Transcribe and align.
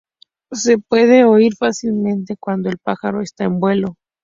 Se 0.51 0.79
puede 0.79 1.25
oír 1.25 1.53
fácilmente 1.55 2.35
cuando 2.35 2.69
el 2.71 2.79
pájaro 2.79 3.21
esta 3.21 3.43
en 3.43 3.59
vuelo. 3.59 3.97